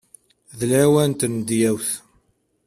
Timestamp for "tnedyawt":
1.19-1.89